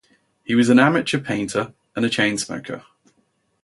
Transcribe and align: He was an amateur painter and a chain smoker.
He 0.43 0.55
was 0.55 0.69
an 0.69 0.79
amateur 0.79 1.19
painter 1.19 1.75
and 1.95 2.03
a 2.03 2.09
chain 2.09 2.39
smoker. 2.39 2.83